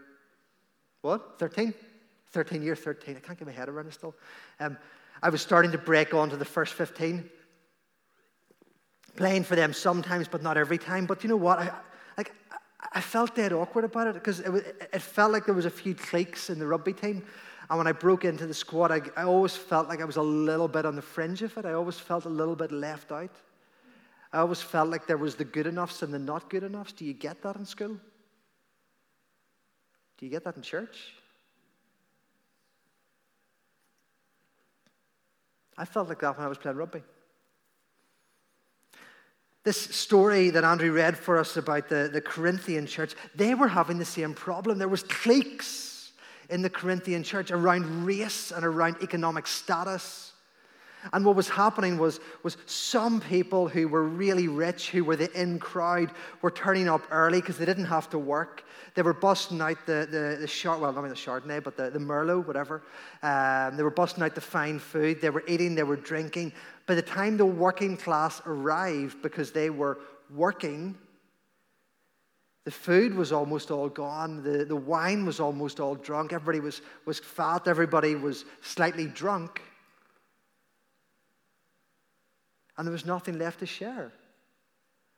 [1.01, 1.39] what?
[1.39, 1.73] 13?
[2.31, 3.17] 13, year 13.
[3.17, 4.15] I can't get my head around it still.
[4.59, 4.77] Um,
[5.21, 7.29] I was starting to break on to the first 15.
[9.15, 11.05] Playing for them sometimes, but not every time.
[11.05, 11.59] But you know what?
[11.59, 11.71] I,
[12.93, 15.93] I felt dead awkward about it because it, it, felt like there was a few
[15.93, 17.23] cliques in the rugby team.
[17.69, 20.21] And when I broke into the squad, I, I always felt like I was a
[20.21, 21.65] little bit on the fringe of it.
[21.65, 23.31] I always felt a little bit left out.
[24.33, 26.91] I always felt like there was the good enoughs and the not good enoughs.
[26.91, 27.97] Do you get that in school?
[30.21, 31.15] Do you get that in church?
[35.75, 37.01] I felt like that when I was playing rugby.
[39.63, 43.97] This story that Andrew read for us about the, the Corinthian church, they were having
[43.97, 44.77] the same problem.
[44.77, 46.11] There was cliques
[46.51, 50.33] in the Corinthian church around race and around economic status.
[51.13, 55.31] And what was happening was, was some people who were really rich, who were the
[55.39, 56.11] in crowd,
[56.41, 58.63] were turning up early because they didn't have to work.
[58.93, 61.99] They were busting out the, the, the Chard, well, not the Chardonnay, but the, the
[61.99, 62.83] Merlot, whatever.
[63.23, 65.21] Um, they were busting out the fine food.
[65.21, 66.53] They were eating, they were drinking.
[66.85, 70.97] By the time the working class arrived, because they were working,
[72.63, 74.43] the food was almost all gone.
[74.43, 76.31] The, the wine was almost all drunk.
[76.31, 77.67] Everybody was, was fat.
[77.67, 79.61] Everybody was slightly drunk.
[82.77, 84.11] And there was nothing left to share.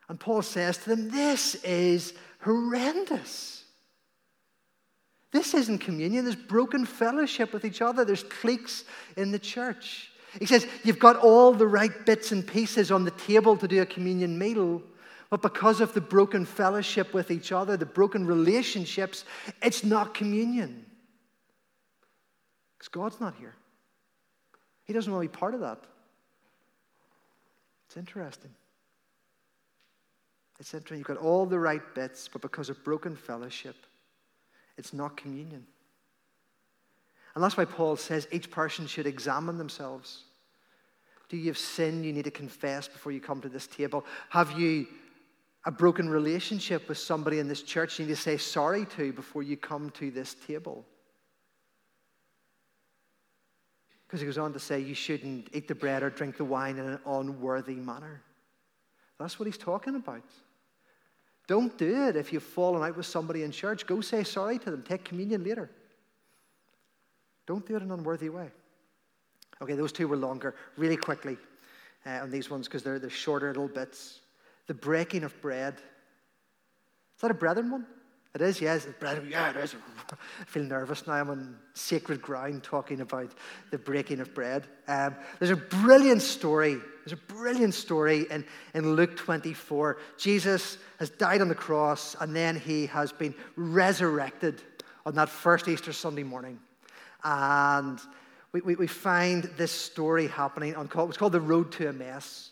[0.08, 3.64] And Paul says to them, This is horrendous.
[5.32, 6.24] This isn't communion.
[6.24, 8.84] There's broken fellowship with each other, there's cliques
[9.16, 10.10] in the church.
[10.38, 13.82] He says, You've got all the right bits and pieces on the table to do
[13.82, 14.82] a communion meal,
[15.30, 19.24] but because of the broken fellowship with each other, the broken relationships,
[19.62, 20.84] it's not communion.
[22.78, 23.54] Because God's not here.
[24.84, 25.80] He doesn't want to be part of that.
[27.94, 28.50] It's interesting.
[30.58, 30.98] It's interesting.
[30.98, 33.76] You've got all the right bits, but because of broken fellowship,
[34.76, 35.64] it's not communion.
[37.36, 40.24] And that's why Paul says each person should examine themselves.
[41.28, 44.04] Do you have sin you need to confess before you come to this table?
[44.30, 44.88] Have you
[45.64, 49.44] a broken relationship with somebody in this church you need to say sorry to before
[49.44, 50.84] you come to this table?
[54.14, 56.78] Because he goes on to say you shouldn't eat the bread or drink the wine
[56.78, 58.22] in an unworthy manner.
[59.18, 60.22] That's what he's talking about.
[61.48, 63.88] Don't do it if you've fallen out with somebody in church.
[63.88, 64.84] Go say sorry to them.
[64.84, 65.68] Take communion later.
[67.48, 68.52] Don't do it in an unworthy way.
[69.60, 70.54] Okay, those two were longer.
[70.76, 71.36] Really quickly.
[72.06, 74.20] uh, on these ones because they're, they're shorter little bits.
[74.68, 75.74] The breaking of bread.
[75.74, 77.86] Is that a brethren one?
[78.34, 78.88] It is, yes.
[79.00, 79.76] Yeah, it is.
[80.10, 81.12] I feel nervous now.
[81.12, 83.30] I'm on sacred ground talking about
[83.70, 84.66] the breaking of bread.
[84.88, 86.74] Um, there's a brilliant story.
[87.04, 88.44] There's a brilliant story in,
[88.74, 89.98] in Luke 24.
[90.18, 94.60] Jesus has died on the cross and then he has been resurrected
[95.06, 96.58] on that first Easter Sunday morning.
[97.22, 98.00] And
[98.50, 102.50] we, we, we find this story happening on it's called the Road to Emmaus.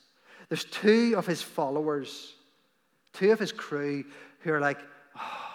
[0.49, 2.35] There's two of his followers,
[3.15, 4.05] two of his crew,
[4.41, 4.79] who are like,
[5.17, 5.52] oh,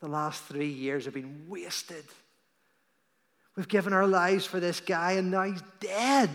[0.00, 2.04] the last three years have been wasted.
[3.56, 6.30] We've given our lives for this guy, and now he's dead.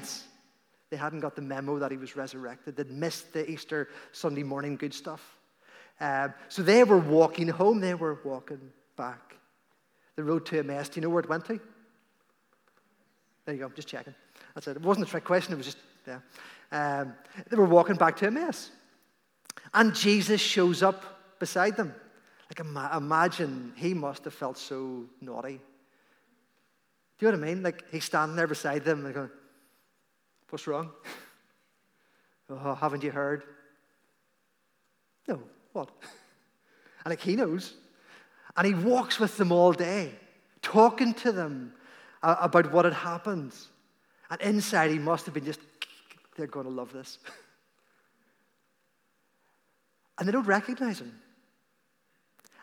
[0.92, 2.76] They hadn't got the memo that he was resurrected.
[2.76, 5.38] They'd missed the Easter Sunday morning good stuff.
[6.00, 8.60] Um, so they were walking home, they were walking
[8.96, 9.38] back.
[10.16, 11.60] The road to Emmaus, do you know where it went to?
[13.46, 14.16] There you go, just checking.
[14.54, 14.78] That's it.
[14.78, 16.20] It wasn't a trick question, it was just, yeah.
[16.72, 17.14] Um,
[17.50, 18.72] they were walking back to Emmaus.
[19.74, 21.94] And Jesus shows up beside them.
[22.50, 25.60] Like, imagine he must have felt so naughty.
[27.18, 27.64] Do you know what I mean?
[27.64, 29.30] Like, he's standing there beside them and going,
[30.50, 30.92] What's wrong?
[32.50, 33.44] oh, haven't you heard?
[35.28, 35.42] No,
[35.74, 35.90] what?
[37.04, 37.76] And like, he knows.
[38.58, 40.12] And he walks with them all day,
[40.64, 41.72] talking to them
[42.24, 43.54] about what had happened.
[44.32, 45.60] And inside, he must have been just,
[46.36, 47.20] they're going to love this.
[50.18, 51.14] and they don't recognize him.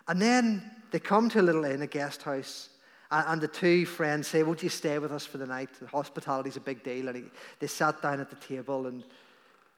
[0.08, 2.68] And then they come to a little inn, a guest house,
[3.12, 5.68] and, the two friends say, Won't you stay with us for the night?
[5.90, 7.08] Hospitality is a big deal.
[7.08, 7.24] And he,
[7.58, 9.04] they sat down at the table, and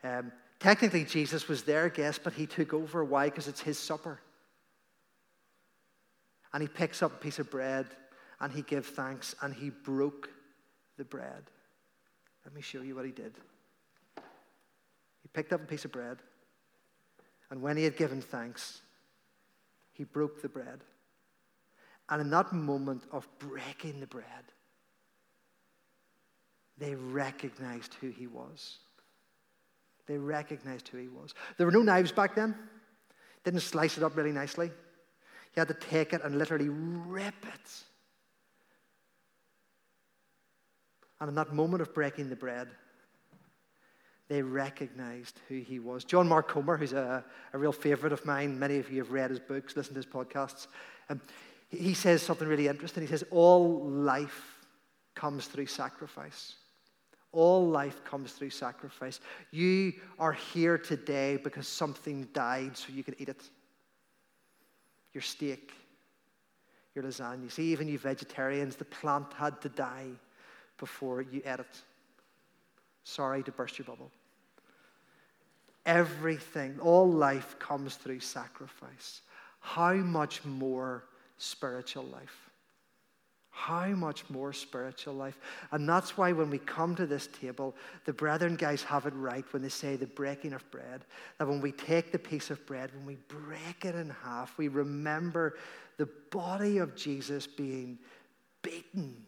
[0.04, 3.02] um, technically Jesus was their guest, but he took over.
[3.02, 3.24] Why?
[3.24, 4.20] Because it's his supper.
[6.52, 7.86] And he picks up a piece of bread,
[8.40, 10.30] and he gives thanks, and he broke
[10.96, 11.42] the bread.
[12.44, 13.34] Let me show you what he did.
[15.22, 16.18] He picked up a piece of bread,
[17.50, 18.80] and when he had given thanks,
[19.94, 20.80] he broke the bread.
[22.10, 24.24] And in that moment of breaking the bread,
[26.76, 28.78] they recognized who he was.
[30.06, 31.32] They recognized who he was.
[31.56, 32.54] There were no knives back then.
[33.44, 34.66] Didn't slice it up really nicely.
[34.66, 37.70] You had to take it and literally rip it.
[41.20, 42.68] And in that moment of breaking the bread,
[44.28, 46.04] they recognized who he was.
[46.04, 49.30] John Mark Comer, who's a, a real favorite of mine, many of you have read
[49.30, 50.66] his books, listened to his podcasts.
[51.10, 51.20] Um,
[51.68, 53.02] he says something really interesting.
[53.02, 54.58] He says, All life
[55.14, 56.54] comes through sacrifice.
[57.32, 59.20] All life comes through sacrifice.
[59.50, 63.42] You are here today because something died so you could eat it.
[65.12, 65.72] Your steak,
[66.94, 67.50] your lasagna.
[67.50, 70.10] See, even you vegetarians, the plant had to die
[70.78, 71.82] before you ate it.
[73.04, 74.10] Sorry to burst your bubble.
[75.86, 79.20] Everything, all life comes through sacrifice.
[79.60, 81.04] How much more
[81.36, 82.50] spiritual life?
[83.50, 85.38] How much more spiritual life?
[85.70, 89.44] And that's why when we come to this table, the brethren guys have it right
[89.52, 91.04] when they say the breaking of bread.
[91.38, 94.68] That when we take the piece of bread, when we break it in half, we
[94.68, 95.56] remember
[95.98, 97.98] the body of Jesus being
[98.62, 99.24] beaten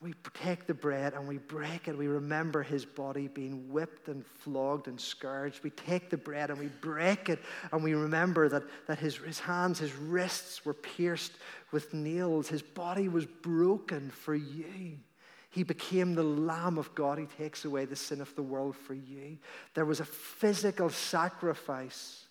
[0.00, 1.98] we take the bread and we break it.
[1.98, 5.64] We remember his body being whipped and flogged and scourged.
[5.64, 7.40] We take the bread and we break it
[7.72, 11.32] and we remember that, that his, his hands, his wrists were pierced
[11.72, 12.46] with nails.
[12.46, 14.98] His body was broken for you.
[15.50, 17.18] He became the Lamb of God.
[17.18, 19.38] He takes away the sin of the world for you.
[19.74, 22.26] There was a physical sacrifice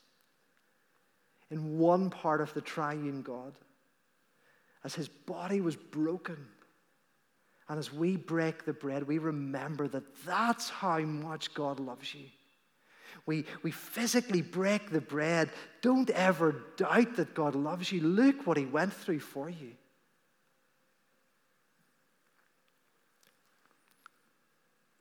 [1.52, 3.54] in one part of the triune God
[4.86, 6.38] as his body was broken
[7.70, 12.26] and as we break the bread, we remember that that's how much God loves you.
[13.26, 15.50] We, we physically break the bread.
[15.82, 18.02] Don't ever doubt that God loves you.
[18.02, 19.74] Look what He went through for you.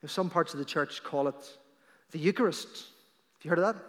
[0.06, 1.58] Some parts of the church call it
[2.12, 2.68] the Eucharist.
[2.68, 3.82] Have you heard of that?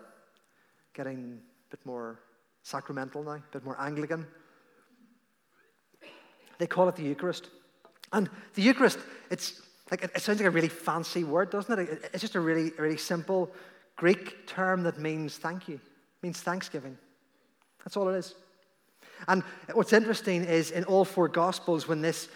[0.95, 2.19] Getting a bit more
[2.63, 4.25] sacramental now, a bit more Anglican.
[6.57, 7.49] They call it the Eucharist.
[8.13, 8.99] And the Eucharist,
[9.29, 12.09] it's like it sounds like a really fancy word, doesn't it?
[12.13, 13.51] It's just a really, really simple
[13.95, 15.79] Greek term that means thank you.
[16.21, 16.97] Means thanksgiving.
[17.83, 18.35] That's all it is.
[19.27, 19.43] And
[19.73, 22.29] what's interesting is in all four Gospels, when this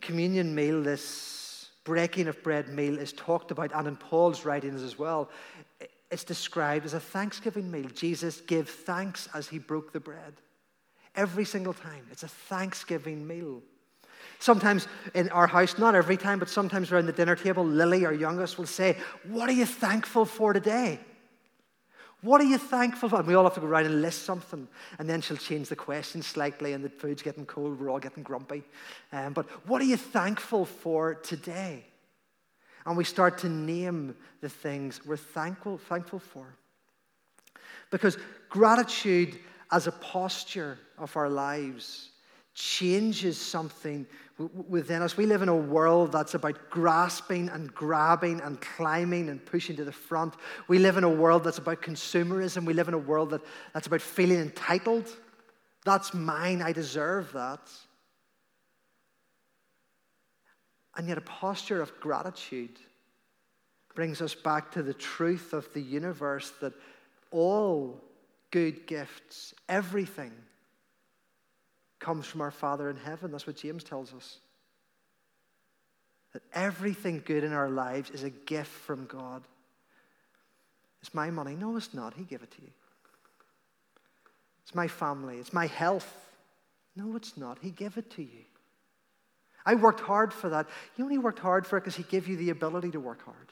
[0.00, 4.98] communion meal, this breaking of bread meal is talked about, and in Paul's writings as
[4.98, 5.30] well,
[6.10, 7.88] it's described as a thanksgiving meal.
[7.94, 10.34] Jesus gave thanks as he broke the bread.
[11.14, 12.06] Every single time.
[12.10, 13.62] It's a thanksgiving meal.
[14.38, 18.12] Sometimes in our house, not every time, but sometimes around the dinner table, Lily, our
[18.12, 21.00] youngest, will say, What are you thankful for today?
[22.20, 23.16] What are you thankful for?
[23.16, 24.66] And we all have to go around and list something.
[24.98, 27.80] And then she'll change the question slightly, and the food's getting cold.
[27.80, 28.64] We're all getting grumpy.
[29.12, 31.84] Um, but what are you thankful for today?
[32.86, 36.46] And we start to name the things we're thankful, thankful for.
[37.90, 38.18] Because
[38.48, 39.38] gratitude
[39.70, 42.10] as a posture of our lives
[42.58, 44.04] changes something
[44.68, 45.16] within us.
[45.16, 49.84] We live in a world that's about grasping and grabbing and climbing and pushing to
[49.84, 50.34] the front.
[50.66, 52.64] We live in a world that's about consumerism.
[52.64, 53.42] We live in a world that,
[53.72, 55.08] that's about feeling entitled.
[55.84, 56.60] That's mine.
[56.60, 57.60] I deserve that.
[60.96, 62.76] And yet, a posture of gratitude
[63.94, 66.72] brings us back to the truth of the universe that
[67.30, 68.02] all
[68.50, 70.32] good gifts, everything,
[71.98, 73.30] comes from our Father in heaven.
[73.30, 74.38] That's what James tells us.
[76.32, 79.42] That everything good in our lives is a gift from God.
[81.00, 81.54] It's my money.
[81.54, 82.14] No, it's not.
[82.14, 82.70] He gave it to you.
[84.64, 85.38] It's my family.
[85.38, 86.12] It's my health.
[86.94, 87.58] No, it's not.
[87.60, 88.44] He gave it to you.
[89.64, 90.66] I worked hard for that.
[90.96, 93.48] You only worked hard for it because He gave you the ability to work hard.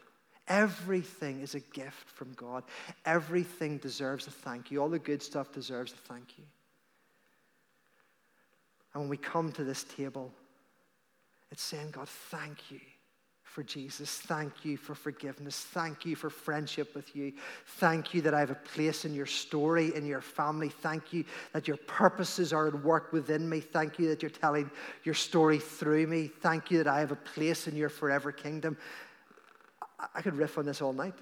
[0.49, 2.65] Everything is a gift from God.
[3.05, 4.81] Everything deserves a thank you.
[4.81, 6.45] All the good stuff deserves a thank you.
[8.97, 10.33] And when we come to this table,
[11.51, 12.81] it's saying, God, thank you
[13.43, 14.11] for Jesus.
[14.11, 15.67] Thank you for forgiveness.
[15.71, 17.35] Thank you for friendship with you.
[17.67, 20.71] Thank you that I have a place in your story, in your family.
[20.71, 23.61] Thank you that your purposes are at work within me.
[23.61, 24.71] Thank you that you're telling
[25.05, 26.29] your story through me.
[26.29, 28.79] Thank you that I have a place in your forever kingdom.
[30.15, 31.19] I could riff on this all night.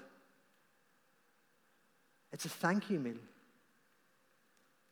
[2.31, 3.15] It's a thank you meal.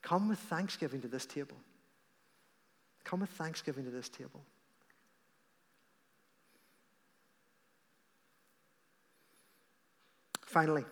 [0.02, 1.56] Come with thanksgiving to this table.
[3.04, 4.41] Come with thanksgiving to this table.
[10.45, 10.86] Finally,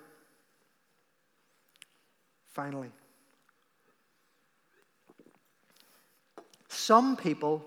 [2.49, 2.91] finally,
[6.67, 7.63] some people,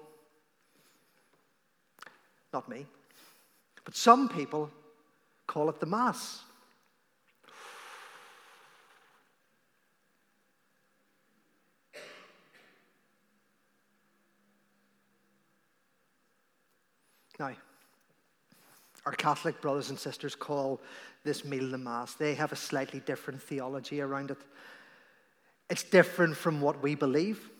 [2.52, 2.84] not me,
[3.84, 4.70] but some people
[5.46, 6.42] call it the Mass.
[17.38, 17.52] Now,
[19.06, 20.80] our Catholic brothers and sisters call
[21.24, 22.14] this meal the Mass.
[22.14, 24.38] They have a slightly different theology around it.
[25.70, 27.50] It's different from what we believe.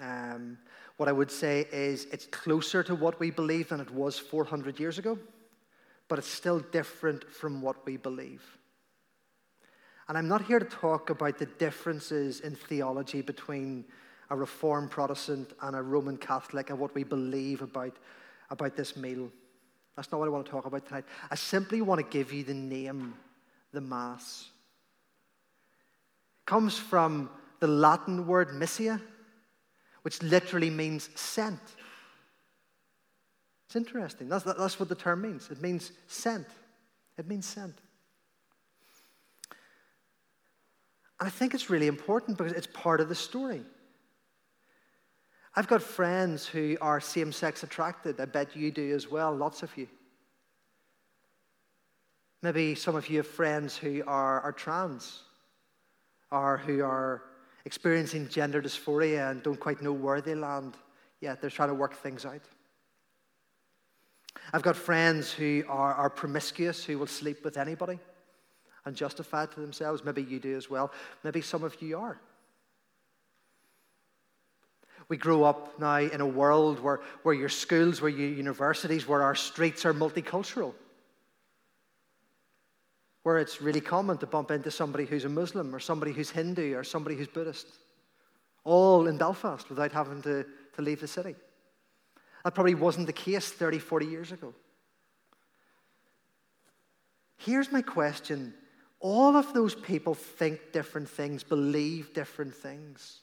[0.00, 0.58] Um,
[0.96, 4.80] what I would say is it's closer to what we believe than it was 400
[4.80, 5.18] years ago,
[6.08, 8.42] but it's still different from what we believe.
[10.08, 13.84] And I'm not here to talk about the differences in theology between
[14.30, 17.96] a Reformed Protestant and a Roman Catholic and what we believe about
[18.50, 19.30] about this meal.
[19.96, 21.04] That's not what I want to talk about tonight.
[21.30, 23.14] I simply want to give you the name,
[23.72, 24.50] the Mass.
[26.42, 27.30] It comes from
[27.60, 29.00] the Latin word missia,
[30.02, 31.60] which literally means sent.
[33.66, 34.28] It's interesting.
[34.28, 35.50] That's, that's what the term means.
[35.50, 36.46] It means sent.
[37.18, 37.74] It means sent.
[41.18, 43.62] And I think it's really important because it's part of the story.
[45.58, 48.20] I've got friends who are same sex attracted.
[48.20, 49.88] I bet you do as well, lots of you.
[52.42, 55.22] Maybe some of you have friends who are, are trans
[56.30, 57.22] or who are
[57.64, 60.76] experiencing gender dysphoria and don't quite know where they land
[61.22, 61.40] yet.
[61.40, 62.42] They're trying to work things out.
[64.52, 67.98] I've got friends who are, are promiscuous, who will sleep with anybody
[68.84, 70.04] and justify it to themselves.
[70.04, 70.92] Maybe you do as well.
[71.24, 72.20] Maybe some of you are.
[75.08, 79.22] We grow up now in a world where, where your schools, where your universities, where
[79.22, 80.74] our streets are multicultural.
[83.22, 86.74] Where it's really common to bump into somebody who's a Muslim or somebody who's Hindu
[86.76, 87.66] or somebody who's Buddhist.
[88.64, 90.44] All in Belfast without having to,
[90.74, 91.36] to leave the city.
[92.44, 94.54] That probably wasn't the case 30, 40 years ago.
[97.38, 98.54] Here's my question
[98.98, 103.20] all of those people think different things, believe different things.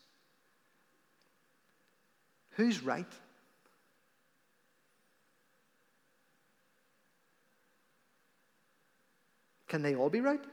[2.55, 3.11] Who's right?
[9.67, 10.43] Can they all be right?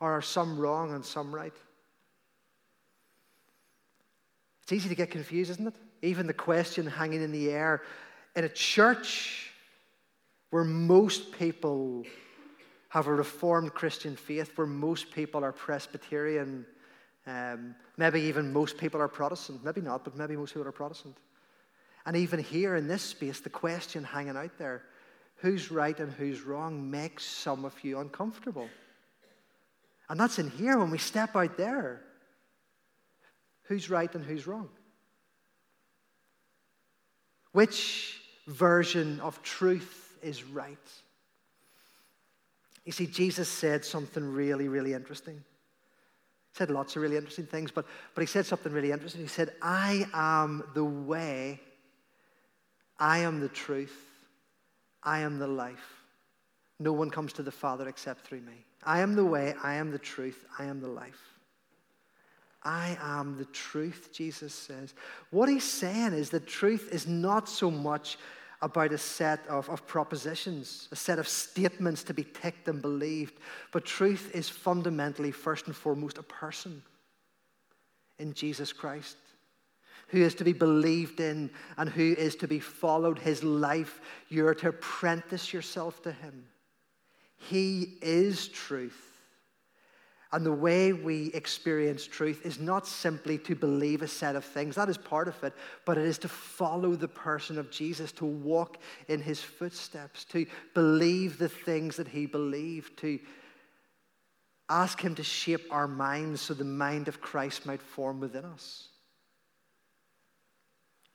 [0.00, 1.54] Or are some wrong and some right?
[4.62, 5.74] It's easy to get confused, isn't it?
[6.02, 7.82] Even the question hanging in the air
[8.34, 9.52] in a church
[10.50, 12.04] where most people
[12.88, 16.66] have a reformed Christian faith, where most people are Presbyterian
[17.30, 19.64] um, maybe even most people are Protestant.
[19.64, 21.16] Maybe not, but maybe most people are Protestant.
[22.06, 24.82] And even here in this space, the question hanging out there
[25.36, 28.68] who's right and who's wrong makes some of you uncomfortable.
[30.08, 32.02] And that's in here when we step out there.
[33.64, 34.68] Who's right and who's wrong?
[37.52, 40.76] Which version of truth is right?
[42.84, 45.44] You see, Jesus said something really, really interesting.
[46.52, 49.20] Said lots of really interesting things, but, but he said something really interesting.
[49.20, 51.60] He said, I am the way,
[52.98, 53.96] I am the truth,
[55.02, 56.02] I am the life.
[56.78, 58.64] No one comes to the Father except through me.
[58.82, 61.20] I am the way, I am the truth, I am the life.
[62.62, 64.94] I am the truth, Jesus says.
[65.30, 68.18] What he's saying is that truth is not so much
[68.62, 73.38] about a set of, of propositions, a set of statements to be ticked and believed,
[73.72, 76.82] but truth is fundamentally, first and foremost, a person
[78.18, 79.16] in Jesus Christ
[80.10, 84.00] who is to be believed in and who is to be followed his life.
[84.28, 86.46] You're to apprentice yourself to him.
[87.36, 89.09] He is truth.
[90.32, 94.76] And the way we experience truth is not simply to believe a set of things,
[94.76, 95.52] that is part of it,
[95.84, 98.78] but it is to follow the person of Jesus, to walk
[99.08, 103.18] in his footsteps, to believe the things that he believed, to
[104.68, 108.86] ask him to shape our minds so the mind of Christ might form within us.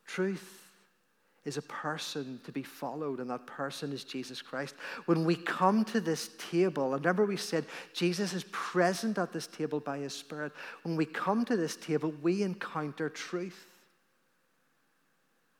[0.05, 0.64] Truth
[1.45, 4.73] is a person to be followed, and that person is Jesus Christ.
[5.05, 9.45] When we come to this table, and remember we said Jesus is present at this
[9.45, 10.51] table by his Spirit.
[10.81, 13.67] When we come to this table, we encounter truth.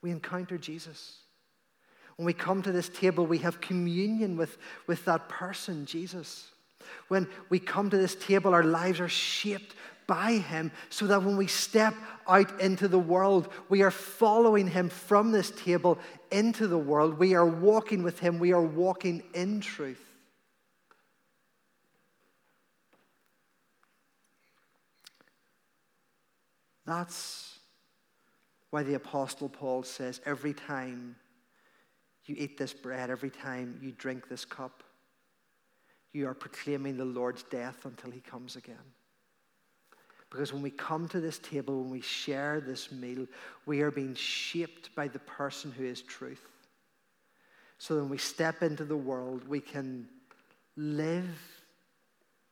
[0.02, 1.18] We encounter Jesus.
[2.16, 4.58] When we come to this table, we have communion with,
[4.88, 6.48] with that person, Jesus.
[7.10, 9.76] When we come to this table, our lives are shaped
[10.08, 11.94] by Him so that when we step
[12.28, 16.00] out into the world, we are following Him from this table
[16.32, 17.20] into the world.
[17.20, 20.02] We are walking with Him, we are walking in truth.
[26.86, 27.60] That's
[28.70, 31.16] why the Apostle Paul says every time
[32.26, 34.84] you eat this bread, every time you drink this cup,
[36.12, 38.76] you are proclaiming the Lord's death until he comes again.
[40.30, 43.28] Because when we come to this table, when we share this meal,
[43.66, 46.42] we are being shaped by the person who is truth.
[47.78, 50.08] So when we step into the world, we can
[50.76, 51.30] live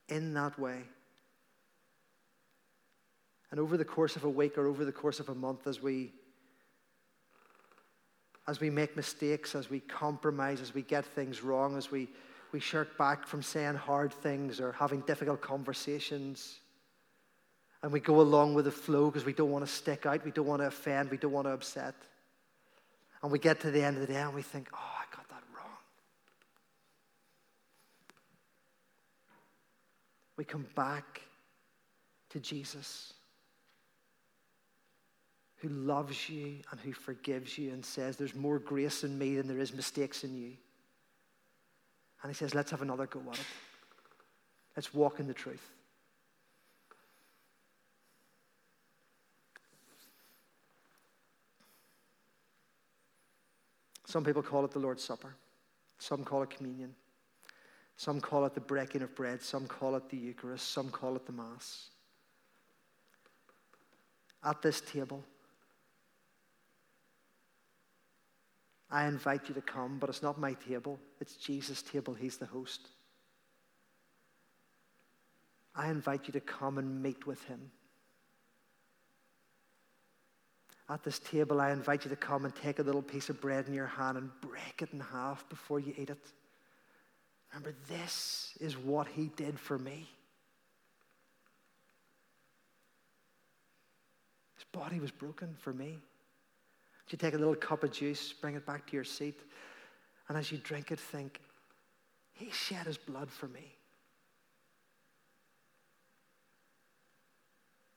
[0.09, 0.81] in that way.
[3.51, 5.81] And over the course of a week or over the course of a month, as
[5.81, 6.11] we
[8.47, 12.09] as we make mistakes, as we compromise, as we get things wrong, as we,
[12.51, 16.59] we shirk back from saying hard things or having difficult conversations,
[17.83, 20.31] and we go along with the flow because we don't want to stick out, we
[20.31, 21.93] don't want to offend, we don't want to upset.
[23.21, 25.27] And we get to the end of the day and we think, oh, I got
[25.29, 25.77] that wrong.
[30.37, 31.21] We come back
[32.29, 33.13] to Jesus
[35.57, 39.47] who loves you and who forgives you and says, There's more grace in me than
[39.47, 40.51] there is mistakes in you.
[42.21, 43.45] And he says, Let's have another go at it.
[44.75, 45.69] Let's walk in the truth.
[54.13, 55.33] Some people call it the Lord's Supper,
[55.97, 56.93] some call it communion,
[57.97, 61.25] some call it the breaking of bread, some call it the Eucharist, some call it
[61.25, 61.89] the Mass.
[64.43, 65.23] At this table,
[68.91, 72.13] I invite you to come, but it's not my table, it's Jesus' table.
[72.13, 72.89] He's the host.
[75.75, 77.71] I invite you to come and meet with him.
[80.89, 83.67] At this table, I invite you to come and take a little piece of bread
[83.67, 86.31] in your hand and break it in half before you eat it.
[87.51, 90.07] Remember, this is what he did for me.
[94.55, 95.99] His body was broken for me.
[97.13, 99.39] You take a little cup of juice, bring it back to your seat,
[100.27, 101.39] and as you drink it, think,
[102.33, 103.75] He shed His blood for me.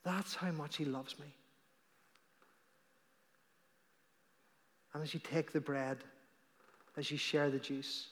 [0.04, 1.32] That's how much He loves me.
[4.96, 5.98] And as you take the bread,
[6.96, 8.06] as you share the juice,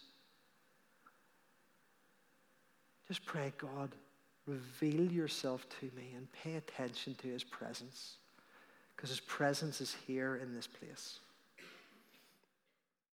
[3.08, 3.94] just pray, God,
[4.46, 8.16] reveal yourself to me and pay attention to his presence
[8.94, 11.20] because his presence is here in this place.